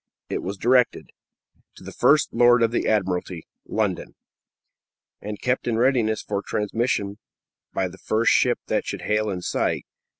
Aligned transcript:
It 0.29 0.41
was 0.41 0.57
directed: 0.57 1.11
To 1.75 1.83
the 1.83 1.91
First 1.91 2.33
Lord 2.33 2.63
of 2.63 2.71
the 2.71 2.87
Admiralty, 2.87 3.45
London, 3.67 4.15
and 5.21 5.39
kept 5.39 5.67
in 5.67 5.77
readiness 5.77 6.23
for 6.23 6.41
transmission 6.41 7.19
by 7.71 7.87
the 7.87 7.99
first 7.99 8.31
ship 8.31 8.57
that 8.65 8.83
should 8.83 9.03
hail 9.03 9.29
in 9.29 9.43
sight. 9.43 9.85